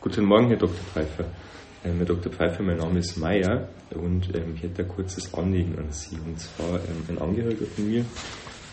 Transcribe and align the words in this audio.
Guten 0.00 0.24
Morgen, 0.24 0.48
Herr 0.48 0.56
Dr. 0.56 0.74
Pfeiffer. 0.92 1.24
Ähm, 1.84 1.98
Herr 1.98 2.06
Dr. 2.06 2.32
Pfeiffer, 2.32 2.64
mein 2.64 2.78
Name 2.78 2.98
ist 2.98 3.16
Meier 3.16 3.68
und 3.90 4.34
ähm, 4.34 4.54
ich 4.56 4.64
hätte 4.64 4.82
ein 4.82 4.88
kurzes 4.88 5.32
Anliegen 5.34 5.78
an 5.78 5.92
Sie. 5.92 6.16
Und 6.16 6.40
zwar 6.40 6.80
ähm, 6.80 7.04
ein 7.08 7.18
Angehöriger 7.18 7.66
von 7.66 7.88
mir, 7.88 8.04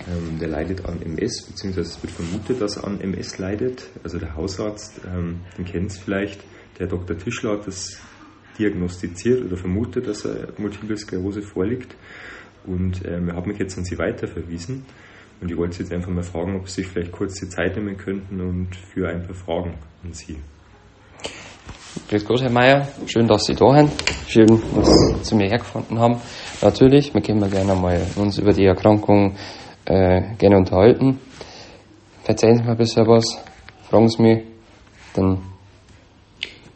ähm, 0.08 0.40
der 0.40 0.50
leidet 0.50 0.86
an 0.86 1.02
MS, 1.02 1.48
beziehungsweise 1.48 1.90
es 1.90 2.04
wird 2.04 2.14
vermutet, 2.14 2.62
dass 2.62 2.78
er 2.78 2.86
an 2.86 3.02
MS 3.02 3.38
leidet. 3.40 3.88
Also 4.04 4.20
der 4.20 4.36
Hausarzt, 4.36 5.02
ähm, 5.06 5.42
den 5.58 5.66
kennt 5.66 5.92
es 5.92 5.98
vielleicht, 5.98 6.44
der 6.80 6.88
Dr. 6.88 7.18
Tischler 7.18 7.54
hat 7.54 7.68
das 7.68 8.00
diagnostiziert 8.60 9.44
oder 9.46 9.58
vermutet, 9.58 10.08
dass 10.08 10.26
er 10.26 10.50
Multiple 10.58 10.98
Sklerose 10.98 11.42
vorliegt. 11.42 11.96
Und 12.66 13.06
ähm, 13.06 13.30
er 13.30 13.36
hat 13.36 13.48
mich 13.48 13.58
jetzt 13.60 13.78
an 13.78 13.86
Sie 13.86 13.98
weiterverwiesen. 13.98 14.86
Und 15.40 15.52
ich 15.52 15.58
wollte 15.58 15.78
Sie 15.78 15.84
jetzt 15.84 15.94
einfach 15.94 16.10
mal 16.10 16.24
fragen, 16.24 16.56
ob 16.56 16.68
Sie 16.68 16.82
sich 16.82 16.88
vielleicht 16.88 17.12
kurz 17.12 17.40
die 17.40 17.50
Zeit 17.50 17.76
nehmen 17.76 17.98
könnten 17.98 18.42
und 18.42 18.76
für 18.76 19.08
ein 19.08 19.24
paar 19.26 19.36
Fragen 19.36 19.76
an 20.04 20.14
Sie. 20.14 20.38
Grüß 22.10 22.26
Gott, 22.26 22.42
Herr 22.42 22.52
Meier. 22.52 22.88
Schön, 23.06 23.28
dass 23.28 23.46
Sie 23.46 23.54
da 23.54 23.74
sind. 23.74 23.92
Schön, 24.28 24.48
dass 24.48 24.90
Sie 24.90 25.22
zu 25.24 25.36
mir 25.36 25.48
hergefunden 25.48 26.00
haben. 26.00 26.18
Natürlich, 26.62 27.14
wir 27.14 27.22
können 27.22 27.50
gerne 27.50 27.76
mal 27.76 28.02
uns 28.16 28.38
über 28.38 28.54
die 28.54 28.66
Erkrankung 28.66 29.36
äh, 29.88 30.22
gerne 30.38 30.58
unterhalten. 30.58 31.20
Erzählen 32.26 32.58
Sie 32.58 32.64
mir 32.64 32.72
ein 32.72 32.78
bisschen 32.78 33.08
was, 33.08 33.26
fragen 33.90 34.10
Sie 34.10 34.22
mich, 34.22 34.44
dann 35.14 35.40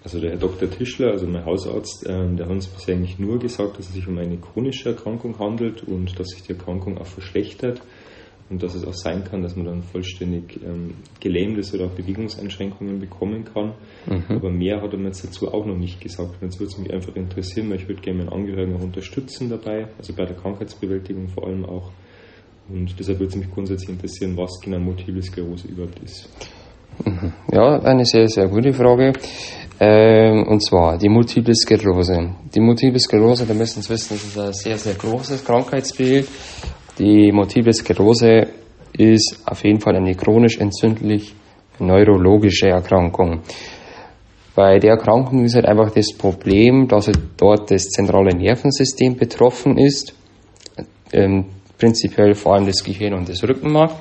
Also 0.04 0.20
der 0.20 0.32
Herr 0.32 0.40
Dr. 0.40 0.70
Tischler, 0.70 1.12
also 1.12 1.28
mein 1.28 1.46
Hausarzt, 1.46 2.06
ähm, 2.08 2.38
der 2.38 2.46
hat 2.46 2.54
uns 2.54 2.68
bisher 2.68 2.96
eigentlich 2.96 3.20
nur 3.20 3.38
gesagt, 3.38 3.78
dass 3.78 3.90
es 3.90 3.94
sich 3.94 4.08
um 4.08 4.18
eine 4.18 4.38
chronische 4.38 4.90
Erkrankung 4.90 5.38
handelt 5.40 5.84
und 5.84 6.18
dass 6.18 6.28
sich 6.30 6.44
die 6.44 6.54
Erkrankung 6.54 6.98
auch 6.98 7.06
verschlechtert 7.06 7.82
und 8.50 8.64
dass 8.64 8.76
es 8.76 8.86
auch 8.86 8.94
sein 8.94 9.24
kann, 9.24 9.42
dass 9.42 9.56
man 9.56 9.66
dann 9.66 9.84
vollständig 9.84 10.60
ähm, 10.66 10.96
gelähmt 11.20 11.58
ist 11.58 11.74
oder 11.74 11.86
auch 11.86 11.92
Bewegungseinschränkungen 11.92 13.00
bekommen 13.00 13.46
kann. 13.46 13.74
Aber 14.36 14.50
mehr 14.50 14.82
hat 14.82 14.92
er 14.94 15.00
mir 15.00 15.08
jetzt 15.08 15.24
dazu 15.24 15.54
auch 15.54 15.66
noch 15.66 15.78
nicht 15.78 16.02
gesagt. 16.02 16.42
Und 16.42 16.48
jetzt 16.48 16.60
würde 16.60 16.72
es 16.72 16.78
mich 16.78 16.94
einfach 16.94 17.16
interessieren, 17.16 17.70
weil 17.70 17.78
ich 17.78 17.88
würde 17.88 18.02
gerne 18.02 18.20
meinen 18.20 18.34
Angehörigen 18.34 18.76
auch 18.76 18.84
unterstützen 18.84 19.50
dabei, 19.50 19.88
also 19.98 20.14
bei 20.14 20.26
der 20.26 20.36
Krankheitsbewältigung 20.36 21.30
vor 21.30 21.48
allem 21.48 21.66
auch. 21.66 21.92
Und 22.72 22.96
deshalb 22.98 23.20
würde 23.20 23.32
es 23.32 23.36
mich 23.36 23.52
grundsätzlich 23.52 23.90
interessieren, 23.90 24.38
was 24.38 24.60
genau 24.62 24.80
Multiple 24.80 25.22
Sklerose 25.22 25.68
überhaupt 25.68 26.00
ist. 26.00 26.30
Ja, 27.52 27.80
eine 27.80 28.06
sehr, 28.06 28.28
sehr 28.28 28.48
gute 28.48 28.74
Frage. 28.74 29.14
Ähm, 29.80 30.44
und 30.48 30.64
zwar 30.64 30.98
die 30.98 31.10
Multiple 31.10 31.56
Sklerose. 31.56 32.36
Die 32.54 32.60
Multiple 32.60 33.00
Sklerose, 33.00 33.46
da 33.46 33.54
müssen 33.54 33.82
Sie 33.82 33.90
wissen, 33.90 34.14
das 34.14 34.24
ist 34.24 34.38
ein 34.38 34.54
sehr, 34.54 34.78
sehr 34.78 34.94
großes 34.94 35.44
Krankheitsbild. 35.44 36.28
Die 37.00 37.32
Multiple 37.32 37.74
Sklerose 37.74 38.48
ist 38.98 39.42
auf 39.46 39.64
jeden 39.64 39.80
Fall 39.80 39.96
eine 39.96 40.14
chronisch 40.14 40.60
entzündlich 40.60 41.34
neurologische 41.80 42.68
Erkrankung. 42.68 43.42
Bei 44.54 44.78
der 44.78 44.92
Erkrankung 44.92 45.44
ist 45.46 45.56
halt 45.56 45.66
einfach 45.66 45.92
das 45.92 46.14
Problem, 46.16 46.88
dass 46.88 47.08
halt 47.08 47.20
dort 47.38 47.72
das 47.72 47.84
zentrale 47.84 48.36
Nervensystem 48.36 49.16
betroffen 49.16 49.78
ist. 49.78 50.14
Ähm, 51.14 51.46
prinzipiell 51.82 52.36
vor 52.36 52.54
allem 52.54 52.68
das 52.68 52.84
Gehirn 52.84 53.14
und 53.14 53.28
das 53.28 53.44
Rückenmark. 53.44 53.92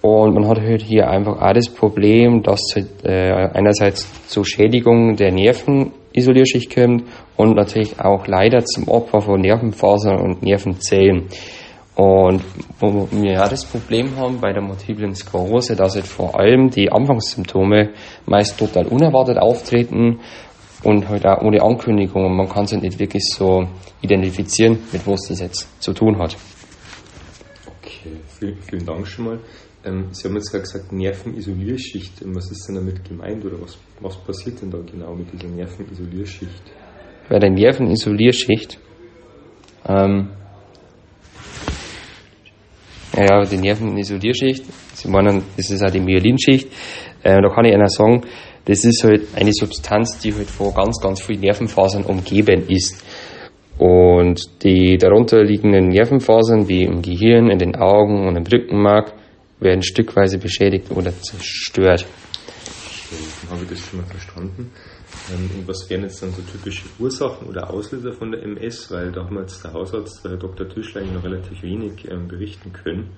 Und 0.00 0.34
man 0.34 0.48
hat 0.48 0.60
halt 0.60 0.82
hier 0.82 1.08
einfach 1.08 1.42
auch 1.42 1.52
das 1.52 1.68
Problem, 1.68 2.42
dass 2.42 2.60
halt, 2.74 3.04
äh, 3.04 3.32
einerseits 3.52 4.08
zur 4.28 4.46
Schädigung 4.46 5.16
der 5.16 5.32
Nervenisolierschicht 5.32 6.74
kommt 6.74 7.04
und 7.36 7.56
natürlich 7.56 8.00
auch 8.00 8.26
leider 8.26 8.64
zum 8.64 8.88
Opfer 8.88 9.20
von 9.20 9.40
Nervenfasern 9.40 10.18
und 10.18 10.42
Nervenzellen. 10.42 11.26
Und 11.96 12.42
wo 12.78 13.08
wir 13.10 13.32
ja 13.32 13.48
das 13.48 13.64
Problem 13.64 14.16
haben 14.16 14.40
bei 14.40 14.52
der 14.52 14.62
multiplen 14.62 15.16
Sklerose, 15.16 15.74
dass 15.74 15.96
halt 15.96 16.06
vor 16.06 16.38
allem 16.38 16.70
die 16.70 16.90
Anfangssymptome 16.90 17.90
meist 18.24 18.56
total 18.56 18.86
unerwartet 18.86 19.36
auftreten 19.36 20.20
und 20.82 21.08
halt 21.08 21.26
auch 21.26 21.42
ohne 21.42 21.62
Ankündigung. 21.62 22.24
Und 22.24 22.36
man 22.36 22.48
kann 22.48 22.64
es 22.64 22.72
halt 22.72 22.82
nicht 22.82 22.98
wirklich 22.98 23.24
so 23.36 23.66
identifizieren, 24.00 24.78
mit 24.92 25.06
was 25.06 25.20
das 25.28 25.40
jetzt 25.40 25.82
zu 25.82 25.92
tun 25.92 26.18
hat. 26.18 26.36
Okay, 27.66 28.12
vielen, 28.38 28.56
vielen 28.62 28.86
Dank 28.86 29.06
schon 29.06 29.24
mal. 29.24 29.38
Ähm, 29.84 30.08
Sie 30.12 30.28
haben 30.28 30.34
jetzt 30.34 30.50
gerade 30.50 30.62
gesagt, 30.62 30.92
Nervenisolierschicht. 30.92 32.22
Ähm, 32.22 32.34
Was 32.34 32.50
ist 32.50 32.66
denn 32.68 32.76
damit 32.76 33.04
gemeint 33.04 33.44
oder 33.44 33.60
was, 33.60 33.78
was 34.00 34.16
passiert 34.16 34.60
denn 34.60 34.70
da 34.70 34.78
genau 34.78 35.14
mit 35.14 35.32
dieser 35.32 35.48
Nervenisolierschicht? 35.48 36.62
Bei 37.28 37.38
der 37.38 37.50
Nervenisolierschicht, 37.50 38.78
ähm, 39.86 40.30
ja, 43.16 43.44
die 43.44 43.58
Nervenisolierschicht, 43.58 44.64
Sie 44.94 45.08
meinen, 45.08 45.42
das 45.56 45.70
ist 45.70 45.82
auch 45.82 45.90
die 45.90 46.00
Myelinschicht, 46.00 46.68
äh, 47.22 47.40
da 47.40 47.48
kann 47.54 47.64
ich 47.66 47.74
Ihnen 47.74 47.88
sagen, 47.88 48.22
das 48.68 48.84
ist 48.84 49.02
halt 49.02 49.28
eine 49.34 49.50
Substanz, 49.52 50.18
die 50.18 50.34
halt 50.34 50.50
von 50.50 50.74
ganz, 50.74 51.00
ganz 51.00 51.22
vielen 51.22 51.40
Nervenfasern 51.40 52.04
umgeben 52.04 52.68
ist. 52.68 53.02
Und 53.78 54.62
die 54.62 54.98
darunter 54.98 55.42
liegenden 55.42 55.88
Nervenfasern, 55.88 56.68
wie 56.68 56.82
im 56.82 57.00
Gehirn, 57.00 57.48
in 57.48 57.58
den 57.58 57.76
Augen 57.76 58.28
und 58.28 58.36
im 58.36 58.44
Rückenmark, 58.44 59.14
werden 59.58 59.82
stückweise 59.82 60.38
beschädigt 60.38 60.90
oder 60.90 61.12
zerstört. 61.18 62.04
Okay, 62.04 63.50
habe 63.50 63.64
ich 63.64 63.70
das 63.70 63.80
schon 63.80 64.00
mal 64.00 64.06
verstanden. 64.06 64.70
Ähm, 65.30 65.50
Und 65.56 65.68
was 65.68 65.88
wären 65.88 66.02
jetzt 66.02 66.22
dann 66.22 66.32
so 66.32 66.42
typische 66.42 66.84
Ursachen 66.98 67.48
oder 67.48 67.70
Auslöser 67.70 68.12
von 68.12 68.32
der 68.32 68.42
MS? 68.42 68.90
Weil 68.90 69.12
da 69.12 69.24
haben 69.24 69.34
wir 69.34 69.42
jetzt 69.42 69.64
der 69.64 69.72
Hausarzt, 69.72 70.22
der 70.24 70.32
Herr 70.32 70.38
Dr. 70.38 70.68
Tischler, 70.68 71.00
eigentlich 71.00 71.14
noch 71.14 71.24
relativ 71.24 71.62
wenig 71.62 72.06
ähm, 72.10 72.28
berichten 72.28 72.72
können. 72.72 73.12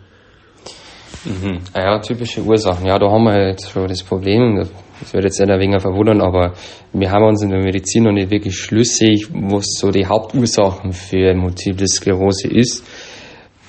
Mhm. 1.25 1.59
Ah 1.73 1.81
Ja, 1.81 1.99
typische 1.99 2.43
Ursachen. 2.43 2.87
Ja, 2.87 2.99
da 2.99 3.11
haben 3.11 3.25
wir 3.25 3.49
jetzt 3.49 3.71
schon 3.71 3.87
das 3.89 4.03
Problem. 4.03 4.67
Das 5.01 5.15
wird 5.15 5.25
jetzt 5.25 5.41
nicht 5.41 5.51
ein 5.51 5.61
wenig 5.61 5.81
verwundern, 5.81 6.21
aber 6.21 6.55
wir 6.93 7.11
haben 7.11 7.25
uns 7.25 7.43
in 7.43 7.51
der 7.51 7.63
Medizin 7.63 8.05
noch 8.05 8.13
nicht 8.13 8.31
wirklich 8.31 8.57
schlüssig, 8.57 9.29
was 9.33 9.65
so 9.79 9.91
die 9.91 10.07
Hauptursachen 10.07 10.93
für 10.93 11.35
Multiple 11.35 11.87
Sklerose 11.87 12.49
ist. 12.49 12.85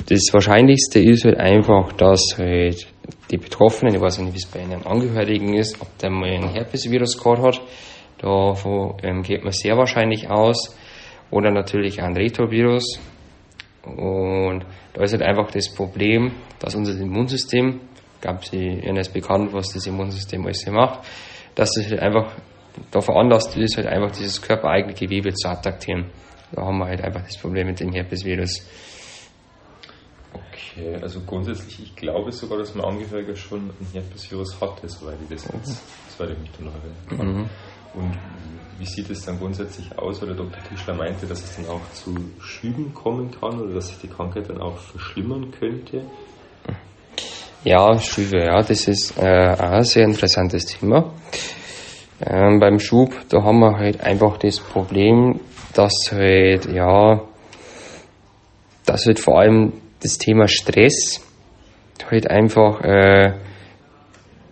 Das 0.07 0.33
Wahrscheinlichste 0.33 0.99
ist 0.99 1.25
halt 1.25 1.37
einfach, 1.37 1.93
dass 1.93 2.35
halt 2.37 2.87
die 3.29 3.37
Betroffenen, 3.37 3.95
ich 3.95 4.01
weiß 4.01 4.19
nicht, 4.19 4.33
wie 4.33 4.37
es 4.37 4.45
bei 4.45 4.61
einem 4.61 4.85
Angehörigen 4.85 5.53
ist, 5.53 5.79
ob 5.81 5.97
der 5.99 6.09
mal 6.09 6.29
ein 6.29 6.49
Herpesvirus 6.49 7.17
gehabt 7.17 7.41
hat, 7.41 7.61
davon 8.19 8.95
ähm, 9.03 9.23
geht 9.23 9.43
man 9.43 9.53
sehr 9.53 9.77
wahrscheinlich 9.77 10.29
aus, 10.29 10.75
oder 11.31 11.49
natürlich 11.49 12.01
ein 12.01 12.15
Retrovirus. 12.15 12.99
Und 13.85 14.65
da 14.93 15.03
ist 15.03 15.11
halt 15.13 15.23
einfach 15.23 15.49
das 15.51 15.73
Problem, 15.73 16.31
dass 16.59 16.75
unser 16.75 16.99
Immunsystem, 16.99 17.79
ich 18.15 18.21
glaube, 18.21 18.39
Ihnen 18.51 18.97
ist 18.97 19.13
bekannt, 19.13 19.53
was 19.53 19.73
das 19.73 19.87
Immunsystem 19.87 20.45
alles 20.45 20.63
hier 20.63 20.73
macht, 20.73 20.99
dass 21.55 21.75
es 21.77 21.89
halt 21.89 21.99
einfach 21.99 22.31
da 22.91 23.01
veranlasst 23.01 23.57
ist, 23.57 23.77
halt 23.77 23.87
einfach 23.87 24.11
dieses 24.11 24.41
körpereigene 24.41 24.93
Gewebe 24.93 25.33
zu 25.33 25.49
attackieren. 25.49 26.05
Da 26.51 26.63
haben 26.63 26.77
wir 26.77 26.85
halt 26.85 27.01
einfach 27.01 27.21
das 27.23 27.37
Problem 27.37 27.67
mit 27.67 27.79
dem 27.79 27.91
Herpesvirus. 27.91 28.61
Okay, 30.33 30.95
also 31.01 31.21
grundsätzlich, 31.21 31.83
ich 31.83 31.95
glaube 31.95 32.31
sogar, 32.31 32.57
dass 32.59 32.75
mein 32.75 32.85
Angehöriger 32.85 33.35
schon 33.35 33.69
ein 33.69 33.87
Herpesvirus 33.91 34.59
hatte, 34.61 34.87
soweit 34.87 35.17
ich 35.23 35.29
das 35.29 35.51
jetzt, 35.51 35.83
soweit 36.17 36.31
ich 36.31 36.39
mich 36.39 36.59
noch 36.59 36.73
erinnern 36.73 36.95
kann. 37.09 37.49
Und 37.93 38.17
wie 38.77 38.85
sieht 38.85 39.09
es 39.09 39.25
dann 39.25 39.37
grundsätzlich 39.37 39.97
aus? 39.97 40.23
Oder 40.23 40.33
Dr. 40.33 40.63
Tischler 40.63 40.95
meinte, 40.95 41.25
dass 41.25 41.43
es 41.43 41.55
dann 41.55 41.67
auch 41.67 41.81
zu 41.93 42.15
Schüben 42.39 42.93
kommen 42.93 43.31
kann 43.31 43.59
oder 43.59 43.73
dass 43.75 43.89
sich 43.89 43.99
die 43.99 44.07
Krankheit 44.07 44.49
dann 44.49 44.61
auch 44.61 44.77
verschlimmern 44.77 45.51
könnte? 45.51 46.03
Ja, 47.63 47.99
Schübe, 47.99 48.39
ja, 48.39 48.63
das 48.63 48.87
ist 48.87 49.17
äh, 49.19 49.21
ein 49.21 49.83
sehr 49.83 50.05
interessantes 50.05 50.65
Thema. 50.65 51.13
Ähm, 52.25 52.59
beim 52.59 52.79
Schub, 52.79 53.13
da 53.29 53.43
haben 53.43 53.59
wir 53.59 53.77
halt 53.77 54.01
einfach 54.01 54.37
das 54.37 54.59
Problem, 54.59 55.39
dass 55.73 55.93
halt, 56.11 56.65
ja, 56.65 57.21
dass 58.85 59.05
halt 59.05 59.19
vor 59.19 59.39
allem 59.39 59.73
das 60.01 60.17
Thema 60.17 60.47
Stress 60.47 61.21
halt 62.09 62.29
einfach 62.29 62.81
äh, 62.81 63.33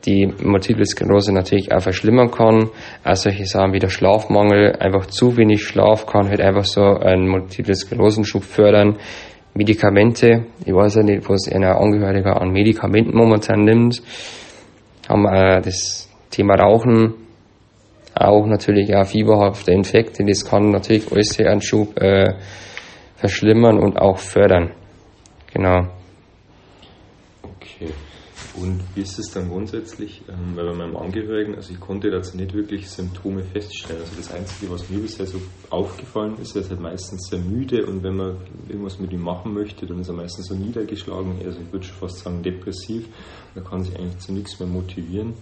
die 0.09 0.25
Multiple 0.43 0.85
Sklerose 0.85 1.31
natürlich 1.31 1.71
auch 1.71 1.81
verschlimmern 1.81 2.31
kann. 2.31 2.69
Auch 3.03 3.15
solche 3.15 3.45
Sachen 3.45 3.73
wie 3.73 3.79
der 3.79 3.89
Schlafmangel, 3.89 4.75
einfach 4.79 5.05
zu 5.05 5.37
wenig 5.37 5.63
Schlaf 5.63 6.07
kann 6.07 6.27
halt 6.29 6.41
einfach 6.41 6.65
so 6.65 6.81
einen 6.81 7.27
Multiple 7.27 7.75
Sklerosenschub 7.75 8.43
fördern. 8.43 8.97
Medikamente, 9.53 10.45
ich 10.65 10.73
weiß 10.73 10.95
ja 10.95 11.03
nicht, 11.03 11.29
was 11.29 11.47
ein 11.51 11.63
Angehöriger 11.63 12.41
an 12.41 12.51
Medikamenten 12.51 13.15
momentan 13.15 13.63
nimmt, 13.63 14.01
haben 15.07 15.25
äh, 15.25 15.61
das 15.61 16.09
Thema 16.31 16.55
Rauchen, 16.55 17.13
auch 18.15 18.45
natürlich 18.45 18.95
auch 18.95 19.05
fieberhafte 19.05 19.71
Infekte, 19.71 20.23
das 20.25 20.45
kann 20.45 20.71
natürlich 20.71 21.11
alles 21.11 21.29
sehr 21.29 21.61
Schub 21.61 21.99
äh, 21.99 22.33
verschlimmern 23.15 23.79
und 23.79 23.99
auch 23.99 24.17
fördern. 24.17 24.71
Genau. 25.53 25.87
Okay. 27.43 27.91
Und 28.61 28.81
wie 28.95 29.01
ist 29.01 29.17
es 29.19 29.31
dann 29.31 29.49
grundsätzlich, 29.49 30.21
ähm, 30.27 30.55
weil 30.55 30.65
bei 30.65 30.73
meinem 30.73 30.97
Angehörigen, 30.97 31.55
also 31.55 31.71
ich 31.71 31.79
konnte 31.79 32.09
dazu 32.09 32.37
nicht 32.37 32.53
wirklich 32.53 32.89
Symptome 32.89 33.43
feststellen. 33.43 34.01
Also 34.01 34.15
das 34.17 34.31
Einzige, 34.31 34.71
was 34.71 34.89
mir 34.89 34.99
bisher 34.99 35.25
so 35.25 35.39
aufgefallen 35.69 36.35
ist, 36.41 36.55
er 36.55 36.61
ist 36.61 36.69
halt 36.69 36.81
meistens 36.81 37.27
sehr 37.29 37.39
müde 37.39 37.85
und 37.85 38.03
wenn 38.03 38.17
man 38.17 38.37
irgendwas 38.67 38.99
mit 38.99 39.11
ihm 39.11 39.21
machen 39.21 39.53
möchte, 39.53 39.85
dann 39.85 39.99
ist 39.99 40.09
er 40.09 40.15
meistens 40.15 40.47
so 40.47 40.55
niedergeschlagen, 40.55 41.35
also 41.45 41.59
ich 41.59 41.71
würde 41.71 41.85
schon 41.85 41.97
fast 41.97 42.19
sagen 42.19 42.43
depressiv. 42.43 43.07
Er 43.55 43.63
kann 43.63 43.83
sich 43.83 43.97
eigentlich 43.97 44.19
zu 44.19 44.33
nichts 44.33 44.59
mehr 44.59 44.69
motivieren. 44.69 45.33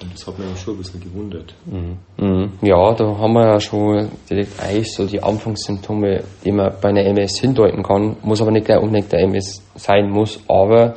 Und 0.00 0.14
das 0.14 0.26
hat 0.28 0.38
mich 0.38 0.46
schon 0.60 0.74
ein 0.74 0.78
bisschen 0.78 1.00
gewundert. 1.00 1.54
Mhm. 1.66 1.98
Mhm. 2.18 2.52
Ja, 2.62 2.94
da 2.94 3.18
haben 3.18 3.32
wir 3.32 3.46
ja 3.46 3.60
schon 3.60 4.08
direkt 4.30 4.60
eigentlich 4.60 4.94
so 4.94 5.04
die 5.04 5.20
Anfangssymptome, 5.20 6.22
die 6.44 6.52
man 6.52 6.72
bei 6.80 6.90
einer 6.90 7.04
MS 7.04 7.40
hindeuten 7.40 7.82
kann. 7.82 8.16
Muss 8.22 8.40
aber 8.40 8.52
nicht 8.52 8.66
gleich 8.66 8.80
unbedingt 8.80 9.10
der 9.10 9.22
MS 9.24 9.60
sein 9.74 10.08
muss, 10.08 10.38
aber 10.46 10.94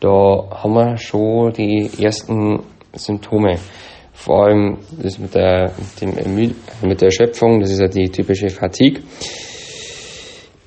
da 0.00 0.48
haben 0.50 0.74
wir 0.74 0.96
schon 0.96 1.52
die 1.52 1.90
ersten 2.00 2.60
Symptome. 2.92 3.58
Vor 4.12 4.46
allem 4.46 4.78
das 5.00 5.18
mit 5.18 5.34
der, 5.34 5.72
dem, 6.00 6.14
mit 6.82 7.00
der 7.00 7.06
Erschöpfung, 7.06 7.60
das 7.60 7.70
ist 7.70 7.80
ja 7.80 7.88
die 7.88 8.10
typische 8.10 8.48
Fatigue. 8.50 9.02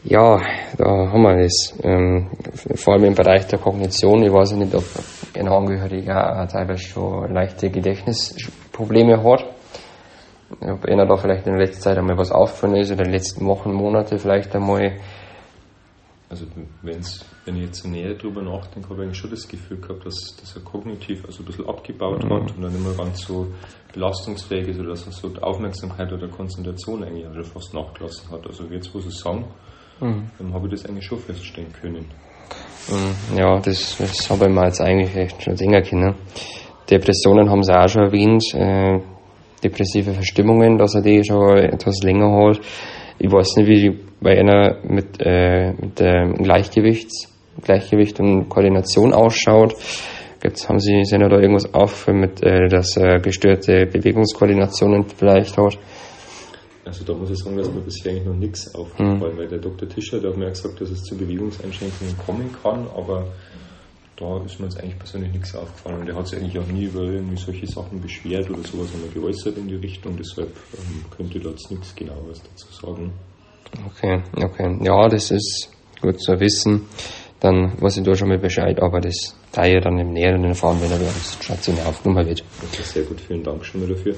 Ja, 0.03 0.41
da 0.77 0.85
haben 0.85 1.21
wir 1.21 1.43
das. 1.43 1.77
Ähm, 1.83 2.29
vor 2.75 2.93
allem 2.93 3.05
im 3.05 3.13
Bereich 3.13 3.45
der 3.47 3.59
Kognition. 3.59 4.23
Ich 4.23 4.33
weiß 4.33 4.53
nicht, 4.53 4.73
ob 4.73 4.83
ein 5.37 5.47
Angehöriger 5.47 6.47
teilweise 6.51 6.83
schon 6.83 7.31
leichte 7.31 7.69
Gedächtnisprobleme 7.69 9.23
hat. 9.23 9.45
Ob 10.59 10.85
einer 10.85 11.05
da 11.05 11.15
vielleicht 11.17 11.45
in 11.45 11.53
der 11.53 11.65
letzten 11.65 11.83
Zeit 11.83 11.97
einmal 11.97 12.17
was 12.17 12.31
aufgefallen 12.31 12.77
ist 12.77 12.91
oder 12.91 13.01
in 13.01 13.11
den 13.11 13.13
letzten 13.13 13.45
Wochen, 13.45 13.71
Monate 13.73 14.17
vielleicht 14.17 14.55
einmal. 14.55 14.93
Also 16.31 16.45
wenn's, 16.81 17.25
wenn 17.43 17.57
ich 17.57 17.63
jetzt 17.63 17.85
näher 17.85 18.13
drüber 18.13 18.41
nachdenke, 18.41 18.87
habe 18.89 19.01
ich 19.01 19.07
eigentlich 19.07 19.17
schon 19.17 19.31
das 19.31 19.45
Gefühl 19.45 19.81
gehabt, 19.81 20.05
dass, 20.05 20.15
dass 20.39 20.55
er 20.55 20.61
kognitiv 20.61 21.25
also 21.25 21.43
ein 21.43 21.45
bisschen 21.45 21.67
abgebaut 21.67 22.23
mhm. 22.23 22.33
hat 22.33 22.55
und 22.55 22.61
dann 22.61 22.73
immer 22.73 22.93
ganz 22.93 23.25
so 23.25 23.47
belastungsfähig 23.91 24.69
ist 24.69 24.79
oder 24.79 24.91
dass 24.91 25.05
er 25.05 25.11
so 25.11 25.27
die 25.27 25.43
Aufmerksamkeit 25.43 26.09
oder 26.13 26.29
Konzentration 26.29 27.03
eigentlich 27.03 27.27
also 27.27 27.43
fast 27.43 27.73
nachgelassen 27.73 28.31
hat. 28.31 28.47
Also 28.47 28.63
jetzt, 28.71 28.95
wo 28.95 29.01
Sie 29.01 29.11
sagen, 29.11 29.43
mhm. 29.99 30.31
dann 30.37 30.53
habe 30.53 30.67
ich 30.67 30.71
das 30.71 30.85
eigentlich 30.85 31.05
schon 31.05 31.19
feststellen 31.19 31.73
können. 31.73 32.05
Mhm. 32.87 33.37
Ja, 33.37 33.59
das, 33.59 33.97
das 33.97 34.29
habe 34.29 34.45
ich 34.45 34.51
mir 34.51 34.65
jetzt 34.67 34.79
eigentlich 34.79 35.13
echt 35.13 35.43
schon 35.43 35.57
denken 35.57 35.83
können. 35.83 36.15
Depressionen 36.89 37.49
haben 37.49 37.63
Sie 37.63 37.77
auch 37.77 37.89
schon 37.89 38.03
erwähnt, 38.03 38.45
äh, 38.53 39.01
depressive 39.61 40.13
Verstimmungen, 40.13 40.77
dass 40.77 40.95
er 40.95 41.01
die 41.01 41.23
schon 41.25 41.57
etwas 41.57 42.01
länger 42.03 42.31
hat. 42.31 42.61
Ich 43.23 43.31
weiß 43.31 43.57
nicht, 43.57 43.67
wie 43.67 43.99
bei 44.19 44.39
einer 44.39 44.79
mit, 44.83 45.19
äh, 45.19 45.73
mit 45.73 45.99
dem 45.99 46.33
Gleichgewichts, 46.41 47.31
Gleichgewicht 47.61 48.19
und 48.19 48.49
Koordination 48.49 49.13
ausschaut. 49.13 49.75
Jetzt 50.43 50.67
haben 50.67 50.79
Sie, 50.79 51.03
sehen 51.03 51.19
da 51.19 51.29
irgendwas 51.37 51.71
auf, 51.71 52.07
mit, 52.07 52.41
äh, 52.41 52.67
dass 52.67 52.97
er 52.97 53.19
gestörte 53.19 53.85
Bewegungskoordinationen 53.85 55.05
vielleicht 55.05 55.55
hat. 55.55 55.77
Also 56.83 57.05
da 57.05 57.13
muss 57.13 57.29
ich 57.29 57.37
sagen, 57.37 57.57
dass 57.57 57.71
mir 57.71 57.81
bisher 57.81 58.11
eigentlich 58.11 58.25
noch 58.25 58.33
nichts 58.33 58.73
aufgefallen, 58.73 59.35
mhm. 59.35 59.37
weil 59.37 59.47
der 59.47 59.59
Dr. 59.59 59.87
Tischer, 59.87 60.19
der 60.19 60.31
hat 60.31 60.37
mir 60.37 60.49
gesagt, 60.49 60.81
dass 60.81 60.89
es 60.89 61.03
zu 61.03 61.15
Bewegungseinschränkungen 61.15 62.17
kommen 62.25 62.49
kann, 62.63 62.87
aber 62.97 63.27
da 64.21 64.45
ist 64.45 64.59
mir 64.59 64.67
jetzt 64.67 64.79
eigentlich 64.79 64.99
persönlich 64.99 65.33
nichts 65.33 65.55
aufgefallen. 65.55 66.01
Und 66.01 66.05
der 66.05 66.15
hat 66.15 66.27
sich 66.27 66.39
eigentlich 66.39 66.59
auch 66.59 66.67
nie 66.67 66.85
über 66.85 67.01
irgendwie 67.01 67.37
solche 67.37 67.67
Sachen 67.67 67.99
beschwert 67.99 68.49
oder 68.49 68.63
sowas 68.63 68.89
einmal 68.93 69.09
geäußert 69.09 69.57
in 69.57 69.67
die 69.67 69.75
Richtung, 69.75 70.15
deshalb 70.17 70.55
ähm, 70.77 71.03
könnte 71.15 71.37
ich 71.37 71.43
da 71.43 71.49
jetzt 71.49 71.71
nichts 71.71 71.95
genaueres 71.95 72.41
dazu 72.43 72.71
sagen. 72.71 73.11
Okay, 73.87 74.21
okay. 74.35 74.77
Ja, 74.83 75.07
das 75.07 75.31
ist 75.31 75.69
gut 76.01 76.21
zu 76.21 76.39
wissen. 76.39 76.87
Dann 77.39 77.81
weiß 77.81 77.97
ich 77.97 78.03
da 78.03 78.13
schon 78.13 78.29
mal 78.29 78.37
Bescheid, 78.37 78.79
aber 78.79 79.01
das 79.01 79.35
teile 79.51 79.77
ich 79.77 79.83
dann 79.83 79.97
im 79.97 80.13
Näheren 80.13 80.43
erfahren, 80.43 80.77
wenn 80.79 80.91
er 80.91 80.97
bei 80.97 81.05
uns 81.05 81.37
stationär 81.41 81.87
aufgenommen 81.87 82.27
wird. 82.27 82.43
Okay, 82.71 82.83
sehr 82.83 83.03
gut, 83.03 83.19
vielen 83.19 83.43
Dank 83.43 83.65
schon 83.65 83.81
mal 83.81 83.89
dafür. 83.89 84.15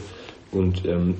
Und 0.51 0.85
ähm, 0.85 1.15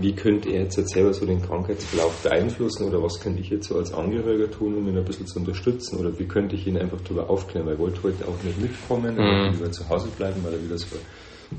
wie 0.00 0.14
könnte 0.14 0.50
er 0.50 0.64
jetzt 0.64 0.88
selber 0.88 1.14
so 1.14 1.24
den 1.24 1.40
Krankheitsverlauf 1.40 2.22
beeinflussen 2.22 2.88
oder 2.88 3.02
was 3.02 3.20
könnte 3.20 3.40
ich 3.40 3.48
jetzt 3.48 3.68
so 3.68 3.76
als 3.76 3.92
Angehöriger 3.92 4.50
tun, 4.50 4.76
um 4.76 4.86
ihn 4.88 4.98
ein 4.98 5.04
bisschen 5.04 5.26
zu 5.26 5.38
unterstützen 5.38 5.98
oder 5.98 6.18
wie 6.18 6.26
könnte 6.26 6.56
ich 6.56 6.66
ihn 6.66 6.76
einfach 6.76 7.00
darüber 7.00 7.30
aufklären, 7.30 7.66
weil 7.66 7.74
er 7.74 7.78
wollte 7.78 8.02
heute 8.02 8.28
auch 8.28 8.42
nicht 8.44 8.60
mitkommen, 8.60 9.16
er 9.16 9.24
wollte 9.24 9.50
mhm. 9.50 9.56
lieber 9.56 9.72
zu 9.72 9.88
Hause 9.88 10.08
bleiben, 10.16 10.44
weil 10.44 10.54
er 10.54 10.62
wieder 10.62 10.76
so, 10.76 10.96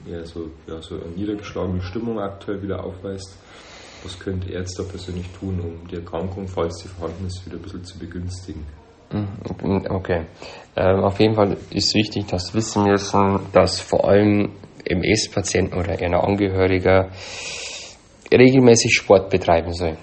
ja, 0.06 0.24
so, 0.26 0.50
ja, 0.68 0.82
so 0.82 0.96
eine 0.96 1.06
niedergeschlagene 1.16 1.82
Stimmung 1.82 2.20
aktuell 2.20 2.62
wieder 2.62 2.84
aufweist. 2.84 3.36
Was 4.04 4.18
könnte 4.18 4.52
er 4.54 4.62
jetzt 4.62 4.78
da 4.80 4.84
persönlich 4.84 5.28
tun, 5.38 5.60
um 5.60 5.88
die 5.88 5.96
Erkrankung, 5.96 6.48
falls 6.48 6.78
sie 6.78 6.88
vorhanden 6.88 7.26
ist, 7.26 7.46
wieder 7.46 7.58
ein 7.58 7.62
bisschen 7.62 7.84
zu 7.84 8.00
begünstigen? 8.00 8.66
Mhm, 9.12 9.86
okay. 9.90 10.28
Ähm, 10.76 11.00
auf 11.04 11.20
jeden 11.20 11.34
Fall 11.34 11.58
ist 11.72 11.96
wichtig, 11.96 12.28
dass 12.28 12.54
wir 12.54 12.60
wissen 12.60 12.84
müssen, 12.84 13.40
dass 13.52 13.82
vor 13.82 14.08
allem 14.08 14.52
MS-Patienten 14.86 15.78
oder 15.78 16.00
einer 16.00 16.24
Angehöriger 16.24 17.10
regelmäßig 18.32 18.94
Sport 18.94 19.30
betreiben 19.30 19.74
soll. 19.74 19.98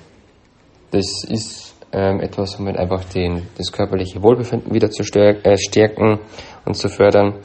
Das 0.91 1.25
ist 1.29 1.75
ähm, 1.93 2.21
etwas, 2.21 2.57
um 2.57 2.67
einfach 2.69 3.05
den, 3.05 3.49
das 3.57 3.73
körperliche 3.73 4.23
Wohlbefinden 4.23 4.73
wieder 4.73 4.91
zu 4.91 5.03
äh, 5.03 5.57
stärken 5.57 6.19
und 6.65 6.75
zu 6.75 6.89
fördern. 6.89 7.41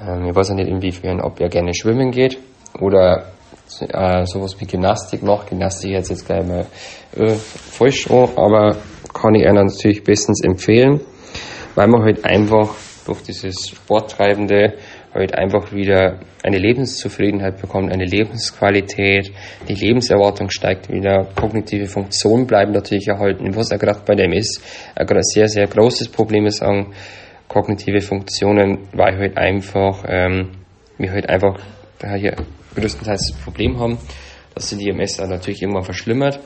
Ähm, 0.00 0.26
ich 0.26 0.34
weiß 0.34 0.50
ja 0.50 0.54
nicht 0.54 0.68
inwiefern, 0.68 1.20
ob 1.20 1.40
er 1.40 1.48
gerne 1.48 1.74
schwimmen 1.74 2.10
geht 2.10 2.38
oder 2.80 3.32
äh, 3.80 4.24
sowas 4.24 4.56
wie 4.58 4.66
Gymnastik 4.66 5.22
macht. 5.22 5.48
Gymnastik 5.50 5.90
jetzt 5.90 6.10
jetzt 6.10 6.26
gleich 6.26 6.46
mal 6.46 6.66
äh, 7.16 7.34
falsch 7.34 8.10
aber 8.10 8.76
kann 9.12 9.34
ich 9.34 9.46
einer 9.46 9.64
natürlich 9.64 10.04
bestens 10.04 10.42
empfehlen, 10.44 11.00
weil 11.74 11.88
man 11.88 12.02
halt 12.02 12.24
einfach 12.24 12.74
durch 13.06 13.22
dieses 13.22 13.68
Sporttreibende 13.68 14.74
halt 15.14 15.34
einfach 15.34 15.72
wieder 15.72 16.20
eine 16.42 16.58
Lebenszufriedenheit 16.58 17.60
bekommt, 17.60 17.92
eine 17.92 18.04
Lebensqualität, 18.04 19.32
die 19.68 19.74
Lebenserwartung 19.74 20.50
steigt 20.50 20.90
wieder, 20.90 21.26
kognitive 21.34 21.86
Funktionen 21.86 22.46
bleiben 22.46 22.72
natürlich 22.72 23.08
erhalten, 23.08 23.54
was 23.56 23.70
ja 23.70 23.76
gerade 23.76 24.00
bei 24.06 24.14
dem 24.14 24.32
ist, 24.32 24.62
ein 24.94 25.22
sehr, 25.22 25.48
sehr 25.48 25.66
großes 25.66 26.08
Problem 26.08 26.46
ist, 26.46 26.58
sagen, 26.58 26.92
kognitive 27.48 28.00
Funktionen, 28.00 28.88
weil 28.92 29.18
halt 29.18 29.38
einfach, 29.38 30.04
ähm, 30.06 30.50
wir 30.98 31.12
halt 31.12 31.28
einfach 31.28 31.58
hier 32.16 32.36
größtenteils 32.74 33.32
das 33.32 33.40
Problem 33.40 33.78
haben, 33.78 33.98
dass 34.54 34.68
die 34.70 34.90
MS 34.90 35.18
natürlich 35.18 35.62
irgendwann 35.62 35.84
verschlimmert 35.84 36.38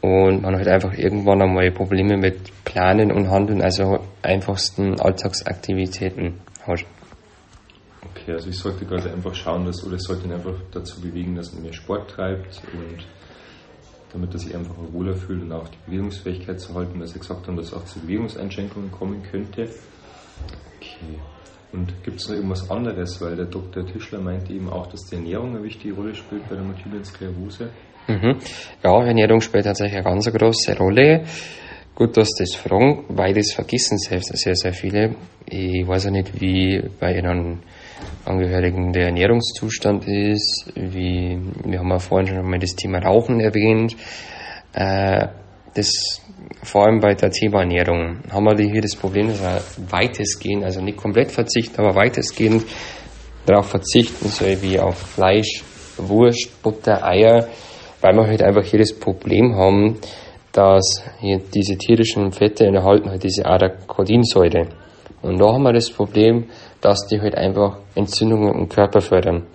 und 0.00 0.42
man 0.42 0.56
halt 0.56 0.68
einfach 0.68 0.92
irgendwann 0.96 1.42
einmal 1.42 1.70
Probleme 1.70 2.16
mit 2.16 2.52
Planen 2.64 3.10
und 3.12 3.30
Handeln, 3.30 3.62
also 3.62 4.00
einfachsten 4.22 5.00
Alltagsaktivitäten 5.00 6.40
hat. 6.66 6.84
Okay, 8.10 8.32
also 8.32 8.48
ich 8.48 8.58
sollte 8.58 8.84
quasi 8.84 9.08
einfach 9.08 9.34
schauen, 9.34 9.64
dass, 9.64 9.84
oder 9.84 9.96
ich 9.96 10.02
sollte 10.02 10.26
ihn 10.26 10.32
einfach 10.32 10.54
dazu 10.72 11.00
bewegen, 11.00 11.36
dass 11.36 11.54
er 11.54 11.60
mehr 11.60 11.72
Sport 11.72 12.10
treibt 12.10 12.60
und 12.72 13.06
damit 14.12 14.32
er 14.34 14.38
sich 14.38 14.54
einfach 14.54 14.74
wohler 14.90 15.14
fühlt 15.14 15.42
und 15.42 15.52
auch 15.52 15.68
die 15.68 15.78
Bewegungsfähigkeit 15.86 16.60
zu 16.60 16.74
halten, 16.74 17.00
dass 17.00 17.12
er 17.12 17.20
gesagt 17.20 17.46
haben, 17.46 17.56
dass 17.56 17.72
auch 17.72 17.84
zu 17.84 18.00
Bewegungseinschränkungen 18.00 18.90
kommen 18.90 19.22
könnte. 19.22 19.68
Okay. 20.76 21.18
Und 21.72 22.02
gibt 22.02 22.20
es 22.20 22.28
noch 22.28 22.36
irgendwas 22.36 22.70
anderes? 22.70 23.20
Weil 23.20 23.36
der 23.36 23.46
Dr. 23.46 23.86
Tischler 23.86 24.20
meinte 24.20 24.52
eben 24.52 24.68
auch, 24.68 24.88
dass 24.88 25.00
die 25.06 25.14
Ernährung 25.14 25.56
eine 25.56 25.64
wichtige 25.64 25.94
Rolle 25.94 26.14
spielt 26.14 26.46
bei 26.48 26.56
der 26.56 26.64
multiplen 26.64 27.04
Sklerose. 27.04 27.70
Mhm. 28.08 28.36
Ja, 28.82 29.04
Ernährung 29.04 29.40
spielt 29.40 29.64
tatsächlich 29.64 29.96
eine 29.96 30.04
ganz 30.04 30.30
große 30.30 30.76
Rolle. 30.76 31.24
Gut, 31.94 32.16
dass 32.16 32.30
das 32.38 32.54
fragen, 32.54 33.04
weil 33.08 33.34
das 33.34 33.52
vergessen 33.52 33.98
selbst 33.98 34.34
sehr, 34.36 34.54
sehr 34.54 34.72
viele. 34.72 35.14
Ich 35.46 35.86
weiß 35.86 36.06
ja 36.06 36.10
nicht, 36.10 36.40
wie 36.40 36.82
bei 36.98 37.18
einem 37.18 37.58
Angehörigen 38.24 38.92
der 38.92 39.06
Ernährungszustand 39.06 40.08
ist. 40.08 40.72
Wie, 40.74 41.38
wir 41.64 41.78
haben 41.78 41.90
ja 41.90 41.98
vorhin 41.98 42.28
schon 42.28 42.48
mal 42.48 42.58
das 42.58 42.74
Thema 42.76 42.98
Rauchen 42.98 43.40
erwähnt. 43.40 43.94
Äh, 44.72 45.28
das 45.74 46.22
vor 46.62 46.86
allem 46.86 47.00
bei 47.00 47.14
der 47.14 47.30
Thema 47.30 47.60
Ernährung 47.60 48.20
haben 48.30 48.44
wir 48.46 48.70
hier 48.70 48.80
das 48.80 48.96
Problem, 48.96 49.28
dass 49.28 49.40
wir 49.40 49.62
weitestgehend, 49.90 50.64
also 50.64 50.80
nicht 50.80 50.96
komplett 50.96 51.30
verzichten, 51.30 51.78
aber 51.80 51.94
weitestgehend 51.94 52.64
darauf 53.46 53.68
verzichten 53.68 54.28
soll, 54.28 54.62
wie 54.62 54.78
auf 54.78 54.96
Fleisch, 54.96 55.62
Wurst, 55.98 56.62
Butter, 56.62 57.04
Eier, 57.04 57.48
weil 58.00 58.14
wir 58.14 58.26
halt 58.26 58.42
einfach 58.42 58.64
hier 58.64 58.78
das 58.78 58.92
Problem 58.92 59.56
haben, 59.56 59.98
dass 60.52 61.02
diese 61.54 61.76
tierischen 61.76 62.30
Fette 62.30 62.66
enthalten 62.66 63.10
halt 63.10 63.22
diese 63.22 63.46
Arachidinsäure. 63.46 64.68
Und 65.22 65.38
da 65.38 65.52
haben 65.52 65.62
wir 65.62 65.72
das 65.72 65.90
Problem, 65.90 66.48
dass 66.80 67.06
die 67.06 67.20
halt 67.20 67.34
einfach 67.36 67.78
Entzündungen 67.94 68.54
im 68.54 68.68
Körper 68.68 69.00
fördern. 69.00 69.46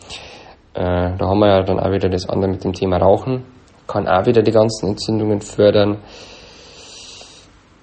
Äh, 0.74 1.18
da 1.18 1.27
haben 1.27 1.39
wir 1.39 1.48
ja 1.48 1.63
dann 1.63 1.80
auch 1.80 1.92
wieder 1.92 2.10
das 2.10 2.27
andere 2.30 2.51
mit 2.51 2.63
dem 2.63 2.74
Thema 2.74 2.98
Rauchen, 2.98 3.44
kann 3.88 4.08
auch 4.08 4.25
wieder 4.25 4.42
die 4.42 4.51
ganzen 4.51 4.89
Entzündungen 4.89 5.42
fördern. 5.42 6.00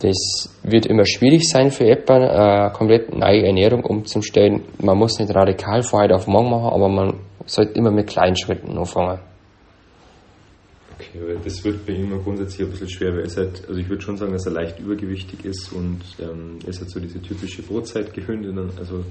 Das 0.01 0.61
wird 0.63 0.87
immer 0.87 1.05
schwierig 1.05 1.49
sein 1.49 1.71
für 1.71 1.85
jemanden, 1.85 2.29
eine 2.29 2.73
komplett 2.73 3.15
neue 3.15 3.47
Ernährung 3.47 3.85
umzustellen. 3.85 4.63
Man 4.83 4.99
muss 4.99 5.19
nicht 5.19 5.35
radikal 5.35 5.83
von 5.83 6.01
heute 6.01 6.15
auf 6.15 6.27
morgen 6.27 6.51
machen, 6.51 6.73
aber 6.73 6.89
man 6.89 7.15
sollte 7.47 7.73
immer 7.79 7.91
mit 7.91 8.09
kleinen 8.09 8.37
Schritten 8.37 8.77
anfangen. 8.77 9.21
Okay, 11.15 11.23
Okay, 11.25 11.39
das 11.45 11.65
wird 11.65 11.87
bei 11.87 11.93
ihm 11.93 12.11
grundsätzlich 12.23 12.67
ein 12.67 12.71
bisschen 12.71 12.91
schwer, 12.91 13.13
weil 13.13 13.21
er 13.21 13.37
halt, 13.37 13.69
also 13.69 13.81
ich 13.81 13.89
würde 13.89 14.03
schon 14.03 14.17
sagen, 14.17 14.33
dass 14.33 14.47
er 14.47 14.53
leicht 14.53 14.81
übergewichtig 14.81 15.45
ist 15.45 15.73
und 15.73 16.01
ähm, 16.21 16.59
er 16.63 16.69
ist 16.69 16.81
halt 16.81 16.91
so 16.91 16.99
diese 16.99 17.21
typische 17.23 17.63
Brotzeitgehündin, 17.63 18.71
also 18.79 19.05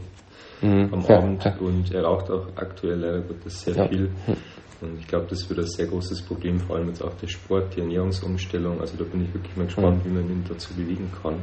mhm. 0.61 0.89
am 0.91 1.01
ja, 1.07 1.17
Abend 1.17 1.43
ja. 1.43 1.55
und 1.59 1.91
er 1.93 2.03
raucht 2.03 2.29
auch 2.29 2.47
aktuell 2.55 2.99
leider 2.99 3.21
Gottes 3.21 3.61
sehr 3.61 3.75
ja. 3.75 3.87
viel. 3.87 4.09
Und 4.81 4.99
ich 4.99 5.07
glaube, 5.07 5.27
das 5.29 5.49
wird 5.49 5.59
ein 5.59 5.67
sehr 5.67 5.87
großes 5.87 6.23
Problem, 6.23 6.59
vor 6.59 6.75
allem 6.75 6.89
jetzt 6.89 7.01
auch 7.01 7.13
der 7.15 7.27
Sport, 7.27 7.73
die 7.75 7.79
Ernährungsumstellung. 7.79 8.81
Also 8.81 8.97
da 8.97 9.05
bin 9.05 9.23
ich 9.23 9.33
wirklich 9.33 9.55
mal 9.55 9.65
gespannt, 9.65 10.03
mhm. 10.03 10.09
wie 10.09 10.13
man 10.13 10.29
ihn 10.29 10.43
dazu 10.47 10.73
bewegen 10.73 11.09
kann. 11.21 11.35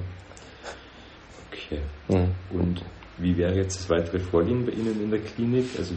Okay. 1.51 1.81
Mhm. 2.09 2.59
Und 2.59 2.85
wie 3.21 3.37
wäre 3.37 3.55
jetzt 3.55 3.81
das 3.81 3.91
weitere 3.91 4.19
Vorgehen 4.19 4.65
bei 4.65 4.73
Ihnen 4.73 5.01
in 5.03 5.11
der 5.11 5.21
Klinik? 5.21 5.67
Also 5.79 5.95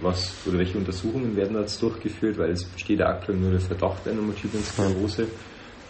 was 0.00 0.34
oder 0.46 0.58
welche 0.58 0.78
Untersuchungen 0.78 1.34
werden 1.36 1.54
da 1.54 1.60
jetzt 1.60 1.80
durchgeführt? 1.82 2.38
Weil 2.38 2.50
es 2.50 2.64
besteht 2.64 3.00
ja 3.00 3.06
aktuell 3.06 3.38
nur 3.38 3.50
der 3.50 3.60
Verdacht 3.60 4.06
einer 4.06 4.22
multiplen 4.22 4.62
Sklerose. 4.62 5.26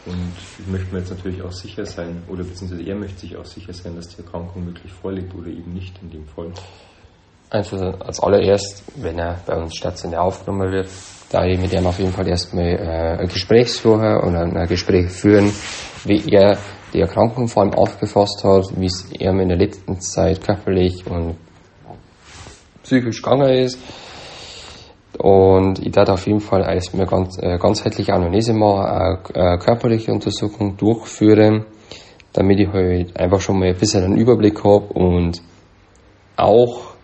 Und 0.06 0.32
ich 0.60 0.66
möchte 0.68 0.92
mir 0.92 1.00
jetzt 1.00 1.10
natürlich 1.10 1.42
auch 1.42 1.50
sicher 1.50 1.84
sein, 1.84 2.22
oder 2.28 2.44
beziehungsweise 2.44 2.82
er 2.84 2.94
möchte 2.94 3.20
sich 3.20 3.36
auch 3.36 3.44
sicher 3.44 3.72
sein, 3.72 3.96
dass 3.96 4.08
die 4.08 4.22
Erkrankung 4.22 4.64
wirklich 4.66 4.92
vorliegt 4.92 5.34
oder 5.34 5.48
eben 5.48 5.74
nicht 5.74 6.00
in 6.00 6.10
dem 6.10 6.26
Fall. 6.26 6.52
Also 7.50 7.76
als 7.76 8.20
allererst, 8.20 8.84
wenn 8.96 9.18
er 9.18 9.40
bei 9.46 9.56
uns 9.56 9.74
stationär 9.74 10.22
aufgenommen 10.22 10.70
wird, 10.70 10.88
da 11.30 11.44
ich 11.44 11.58
mit 11.58 11.72
ihm 11.72 11.86
auf 11.86 11.98
jeden 11.98 12.12
Fall 12.12 12.28
erstmal 12.28 12.64
äh, 12.64 13.22
ein 13.22 13.28
Gespräch 13.28 13.72
suche 13.72 14.20
und 14.20 14.36
ein 14.36 14.66
Gespräch 14.68 15.10
führen, 15.10 15.52
wie 16.04 16.22
er 16.32 16.56
die 16.92 17.00
Erkrankung 17.00 17.48
vor 17.48 17.62
allem 17.62 17.74
aufgefasst 17.74 18.42
hat, 18.44 18.64
wie 18.78 18.86
es 18.86 19.10
ihm 19.12 19.40
in 19.40 19.48
der 19.48 19.58
letzten 19.58 20.00
Zeit 20.00 20.42
körperlich 20.42 21.06
und 21.06 21.36
psychisch 22.82 23.22
gegangen 23.22 23.50
ist. 23.50 23.78
Und 25.18 25.78
ich 25.84 25.94
werde 25.96 26.12
auf 26.12 26.26
jeden 26.26 26.40
Fall 26.40 26.62
erstmal 26.62 27.06
ganz, 27.06 27.38
äh, 27.38 27.58
ganzheitliche 27.58 28.12
Anamnese 28.12 28.52
machen, 28.52 28.86
eine, 28.86 29.18
eine 29.34 29.58
körperliche 29.58 30.12
Untersuchung 30.12 30.76
durchführen, 30.76 31.64
damit 32.32 32.60
ich 32.60 32.68
halt 32.68 33.18
einfach 33.18 33.40
schon 33.40 33.58
mal 33.58 33.68
ein 33.68 33.76
bisschen 33.76 34.04
einen 34.04 34.18
Überblick 34.18 34.62
habe 34.62 34.92
und 34.92 35.42
auch 36.36 36.96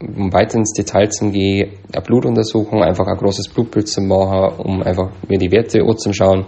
um 0.00 0.32
weiter 0.32 0.58
ins 0.58 0.72
Detail 0.72 1.08
zu 1.10 1.30
gehen, 1.30 1.72
eine 1.92 2.02
Blutuntersuchung, 2.02 2.82
einfach 2.82 3.06
ein 3.06 3.16
großes 3.16 3.48
Blutbild 3.48 3.88
zu 3.88 4.00
machen, 4.00 4.58
um 4.58 4.82
einfach 4.82 5.10
mir 5.28 5.38
die 5.38 5.50
Werte 5.50 5.82
anzuschauen. 5.82 6.46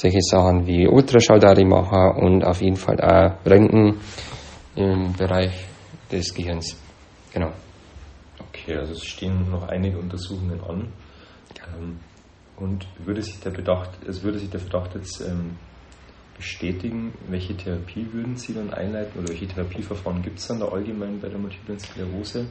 Solche 0.00 0.22
Sachen 0.22 0.66
wie 0.66 0.88
Ultraschall 0.88 1.38
da 1.38 1.52
machen 1.62 2.22
und 2.22 2.42
auf 2.42 2.62
jeden 2.62 2.76
Fall 2.76 2.98
auch 3.02 3.44
Röntgen 3.44 4.00
im 4.74 5.12
Bereich 5.12 5.66
des 6.10 6.32
Gehirns. 6.32 6.74
Genau. 7.34 7.52
Okay, 8.48 8.76
also 8.78 8.92
es 8.92 9.04
stehen 9.04 9.50
noch 9.50 9.68
einige 9.68 9.98
Untersuchungen 9.98 10.58
an. 10.66 10.88
Ähm, 11.76 11.98
und 12.56 12.86
würde 13.04 13.20
sich 13.20 13.40
der 13.40 13.52
Verdacht, 13.52 13.90
also 14.06 14.22
würde 14.22 14.38
sich 14.38 14.48
der 14.48 14.60
Verdacht 14.60 14.94
jetzt 14.94 15.20
ähm, 15.20 15.58
bestätigen, 16.34 17.12
welche 17.28 17.54
Therapie 17.54 18.06
würden 18.10 18.38
Sie 18.38 18.54
dann 18.54 18.72
einleiten 18.72 19.20
oder 19.20 19.28
welche 19.28 19.48
Therapieverfahren 19.48 20.22
gibt 20.22 20.38
es 20.38 20.46
dann 20.46 20.60
da 20.60 20.68
allgemein 20.68 21.20
bei 21.20 21.28
der 21.28 21.38
Multiplen 21.38 21.78
Sklerose? 21.78 22.46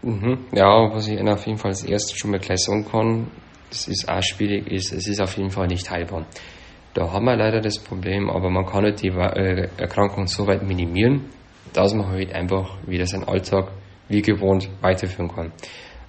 Mhm. 0.00 0.38
Ja, 0.54 0.90
was 0.90 1.08
ich 1.08 1.18
Ihnen 1.18 1.28
auf 1.28 1.46
jeden 1.46 1.58
Fall 1.58 1.72
als 1.72 1.84
erstes 1.84 2.16
schon 2.16 2.30
mal 2.30 2.40
gleich 2.40 2.60
sagen 2.60 2.86
kann, 2.90 3.26
das 3.74 3.88
ist 3.88 4.08
auch 4.08 4.22
schwierig, 4.22 4.70
ist, 4.70 4.92
es 4.92 5.08
ist 5.08 5.20
auf 5.20 5.36
jeden 5.36 5.50
Fall 5.50 5.66
nicht 5.66 5.90
heilbar. 5.90 6.26
Da 6.94 7.10
haben 7.10 7.24
wir 7.24 7.36
leider 7.36 7.60
das 7.60 7.78
Problem, 7.78 8.30
aber 8.30 8.50
man 8.50 8.64
kann 8.64 8.84
halt 8.84 9.02
die 9.02 9.08
äh, 9.08 9.68
Erkrankung 9.76 10.28
so 10.28 10.46
weit 10.46 10.62
minimieren, 10.62 11.24
dass 11.72 11.92
man 11.92 12.06
halt 12.06 12.32
einfach 12.32 12.78
wieder 12.86 13.04
seinen 13.04 13.24
Alltag 13.24 13.72
wie 14.08 14.22
gewohnt 14.22 14.68
weiterführen 14.80 15.28
kann. 15.28 15.52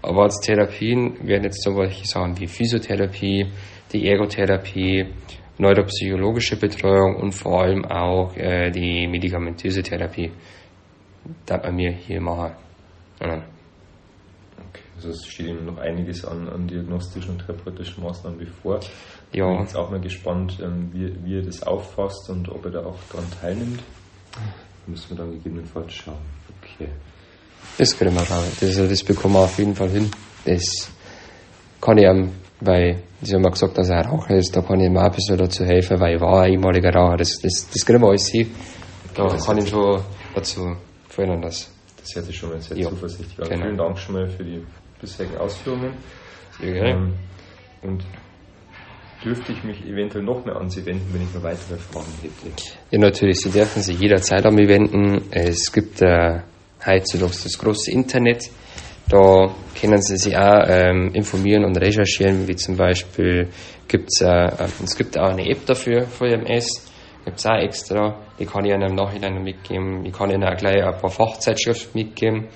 Aber 0.03 0.23
als 0.23 0.39
Therapien 0.41 1.17
werden 1.27 1.45
jetzt 1.45 1.63
solche 1.63 2.05
Sachen 2.05 2.39
wie 2.39 2.45
Physiotherapie, 2.45 3.47
die 3.91 4.07
Ergotherapie, 4.07 5.07
neuropsychologische 5.57 6.57
Betreuung 6.57 7.15
und 7.15 7.31
vor 7.31 7.63
allem 7.63 7.83
auch 7.85 8.35
äh, 8.37 8.69
die 8.69 9.07
medikamentöse 9.07 9.81
Therapie, 9.81 10.31
da 11.47 11.57
bei 11.57 11.71
mir 11.71 11.91
hier 11.93 12.21
machen. 12.21 12.51
Ja. 13.19 13.54
Also 15.05 15.19
es 15.19 15.27
steht 15.27 15.47
ihm 15.47 15.65
noch 15.65 15.77
einiges 15.77 16.25
an, 16.25 16.49
an 16.49 16.67
diagnostischen 16.67 17.31
und 17.31 17.45
therapeutischen 17.45 18.03
Maßnahmen 18.03 18.39
bevor. 18.39 18.79
Ja. 19.31 19.51
Ich 19.51 19.57
bin 19.57 19.59
jetzt 19.61 19.75
auch 19.75 19.91
mal 19.91 19.99
gespannt, 19.99 20.57
ähm, 20.63 20.89
wie, 20.93 21.13
wie 21.23 21.37
er 21.37 21.43
das 21.43 21.61
auffasst 21.61 22.29
und 22.29 22.49
ob 22.49 22.65
er 22.65 22.71
da 22.71 22.85
auch 22.85 22.97
daran 23.11 23.27
teilnimmt. 23.39 23.83
Da 24.33 24.41
müssen 24.87 25.09
wir 25.11 25.17
dann 25.17 25.31
gegebenenfalls 25.31 25.93
schauen. 25.93 26.17
Okay. 26.59 26.89
Das 27.77 27.95
können 27.97 28.15
wir 28.15 28.25
schauen. 28.25 28.45
Das, 28.59 28.75
das 28.75 29.03
bekommen 29.03 29.35
wir 29.35 29.41
auf 29.41 29.57
jeden 29.59 29.75
Fall 29.75 29.89
hin. 29.89 30.09
Das 30.43 30.89
kann 31.81 31.99
ich 31.99 32.05
ihm, 32.05 32.31
weil 32.61 33.03
Sie 33.21 33.35
haben 33.35 33.43
ja 33.43 33.49
gesagt, 33.49 33.77
dass 33.77 33.89
er 33.89 33.99
ein 33.99 34.05
Raucher 34.07 34.35
ist, 34.37 34.55
da 34.55 34.61
kann 34.61 34.79
ich 34.79 34.87
ihm 34.87 34.97
auch 34.97 35.03
ein 35.03 35.11
bisschen 35.11 35.37
dazu 35.37 35.65
helfen, 35.65 35.99
weil 35.99 36.15
ich 36.15 36.21
war 36.21 36.41
ein 36.41 36.53
ehemaliger 36.53 36.91
Raucher. 36.91 37.17
Das, 37.17 37.37
das, 37.39 37.67
das 37.71 37.85
können 37.85 38.01
wir 38.01 38.09
alles 38.09 38.25
sehen. 38.25 38.49
Da 39.13 39.25
okay, 39.25 39.37
kann 39.45 39.57
ich 39.59 39.69
schon 39.69 40.01
dazu 40.33 40.75
verändern, 41.09 41.43
dass. 41.43 41.71
Das 41.97 42.15
hört 42.15 42.25
sich 42.25 42.37
schon 42.37 42.49
mal 42.49 42.61
sehr 42.61 42.77
ja. 42.77 42.89
zuversichtlich 42.89 43.39
an. 43.39 43.49
Genau. 43.49 43.65
Vielen 43.65 43.77
Dank 43.77 43.99
schon 43.99 44.15
mal 44.15 44.27
für 44.27 44.43
die 44.43 44.61
bisherigen 44.99 45.37
Ausführungen. 45.37 45.93
Sehr 46.59 46.71
gerne. 46.71 46.89
Ähm, 46.89 47.13
und 47.81 48.05
dürfte 49.23 49.51
ich 49.51 49.63
mich 49.63 49.85
eventuell 49.85 50.23
noch 50.23 50.45
mehr 50.45 50.55
an 50.55 50.69
Sie 50.69 50.85
wenden, 50.85 51.13
wenn 51.13 51.23
ich 51.23 51.33
noch 51.33 51.43
weitere 51.43 51.77
Fragen 51.77 52.11
hätte? 52.21 52.63
Ja, 52.91 52.99
natürlich. 52.99 53.39
Sie 53.39 53.49
dürfen 53.49 53.81
sich 53.81 53.99
jederzeit 53.99 54.45
an 54.45 54.55
mich 54.55 54.67
wenden. 54.67 55.23
Es 55.31 55.71
gibt 55.71 56.01
äh, 56.01 56.41
heutzutage 56.85 57.31
das 57.43 57.57
große 57.57 57.91
Internet. 57.91 58.49
Da 59.09 59.53
können 59.79 60.01
Sie 60.01 60.17
sich 60.17 60.35
auch 60.35 60.63
ähm, 60.67 61.11
informieren 61.13 61.63
und 61.63 61.77
recherchieren, 61.77 62.47
wie 62.47 62.55
zum 62.55 62.75
Beispiel 62.75 63.49
gibt's, 63.87 64.21
äh, 64.21 64.27
äh 64.27 64.67
es 64.83 64.95
gibt 64.97 65.17
auch 65.17 65.29
eine 65.29 65.47
App 65.47 65.65
dafür, 65.65 66.07
für 66.07 66.39
VMS, 66.39 66.91
gibt 67.23 67.37
es 67.37 67.45
auch 67.45 67.57
extra, 67.57 68.19
die 68.39 68.45
kann 68.45 68.65
ich 68.65 68.71
Ihnen 68.71 68.89
im 68.89 68.95
Nachhinein 68.95 69.43
mitgeben. 69.43 70.05
Ich 70.05 70.13
kann 70.13 70.31
Ihnen 70.31 70.43
auch 70.43 70.57
gleich 70.57 70.83
ein 70.83 70.99
paar 70.99 71.11
Fachzeitschriften 71.11 72.01
mitgeben, 72.01 72.47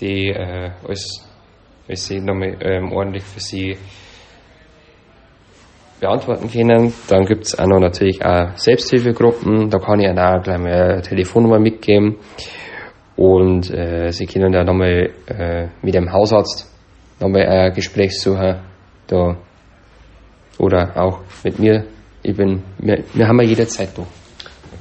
die 0.00 0.30
äh, 0.30 0.70
alles 0.86 1.24
weil 1.86 1.96
sie 1.96 2.20
nochmal 2.20 2.56
ähm, 2.60 2.92
ordentlich 2.92 3.24
für 3.24 3.40
sie 3.40 3.76
beantworten 6.00 6.50
können. 6.50 6.92
Dann 7.08 7.24
gibt 7.24 7.44
es 7.44 7.58
auch 7.58 7.66
noch 7.66 7.80
natürlich 7.80 8.24
auch 8.24 8.56
Selbsthilfegruppen, 8.56 9.70
da 9.70 9.78
kann 9.78 10.00
ich 10.00 10.06
Ihnen 10.06 10.18
auch 10.18 10.42
gleich 10.42 10.58
mal 10.58 10.72
eine 10.72 11.02
Telefonnummer 11.02 11.58
mitgeben. 11.58 12.16
Und 13.16 13.70
äh, 13.70 14.10
Sie 14.10 14.26
können 14.26 14.52
da 14.52 14.64
nochmal 14.64 15.10
äh, 15.26 15.68
mit 15.82 15.94
dem 15.94 16.12
Hausarzt 16.12 16.70
nochmal 17.20 17.46
ein 17.46 17.72
Gespräch 17.72 18.20
suchen. 18.20 18.60
Da. 19.06 19.36
Oder 20.58 20.92
auch 20.96 21.20
mit 21.42 21.58
mir. 21.58 21.84
Ich 22.22 22.36
bin, 22.36 22.62
wir, 22.78 23.04
wir 23.12 23.28
haben 23.28 23.40
ja 23.40 23.46
jederzeit 23.48 23.90
da. 23.96 24.06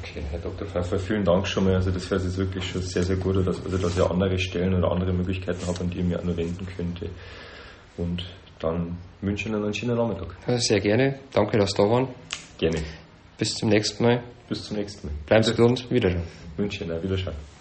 Okay, 0.04 0.22
Herr 0.32 0.40
Dr. 0.40 0.68
Pfeiffer, 0.68 1.00
vielen 1.00 1.24
Dank 1.24 1.48
schon 1.48 1.64
mal. 1.64 1.76
Also 1.76 1.90
das 1.90 2.12
wäre 2.12 2.22
jetzt 2.22 2.38
wirklich 2.38 2.66
schon 2.66 2.82
sehr, 2.82 3.04
sehr 3.04 3.16
gut, 3.16 3.38
dass, 3.48 3.64
also 3.64 3.78
dass 3.78 3.98
ihr 3.98 4.12
andere 4.12 4.38
Stellen 4.38 4.74
oder 4.74 4.92
andere 4.92 5.14
Möglichkeiten 5.14 5.66
habt, 5.66 5.80
an 5.80 5.90
die 5.90 6.00
ihr 6.00 6.04
mir 6.04 6.20
auch 6.20 6.24
nur 6.26 6.36
wenden 6.36 6.68
könnte. 6.76 7.10
Und 7.96 8.22
dann 8.60 8.98
wünsche 9.22 9.48
ich 9.48 9.54
Ihnen 9.54 9.64
einen 9.64 9.74
schönen 9.74 9.96
Nachmittag. 9.96 10.36
Sehr 10.60 10.82
gerne. 10.82 11.20
Danke, 11.32 11.58
dass 11.58 11.72
Sie 11.72 11.78
da 11.78 11.84
waren. 11.90 12.10
Gerne. 12.58 12.80
Bis 13.38 13.56
zum 13.56 13.70
nächsten 13.70 14.04
Mal. 14.04 14.24
Bis 14.50 14.66
zum 14.66 14.76
nächsten 14.76 15.08
Mal. 15.08 15.14
Bleiben 15.26 15.44
Sie 15.44 15.52
gesund. 15.52 15.90
Wiederschauen. 15.90 16.24
Wünsche 16.58 16.84
Ihnen 16.84 16.98
auch 16.98 17.04
Wiederschauen. 17.04 17.53